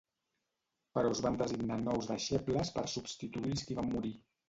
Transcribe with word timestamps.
Però 0.97 1.11
es 1.17 1.21
van 1.27 1.37
designar 1.43 1.79
nous 1.83 2.09
deixebles 2.15 2.75
per 2.81 2.89
substituir 2.97 3.57
els 3.57 3.71
qui 3.71 3.83
van 3.85 3.97
morir. 3.97 4.21